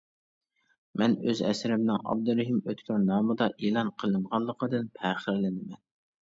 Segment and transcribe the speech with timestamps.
[1.01, 5.81] مەن ئۆز ئەسىرىمنىڭ ئابدۇرېھىم ئۆتكۈر نامىدا ئېلان قىلىنغانلىقىدىن پەخىرلىنىمەن.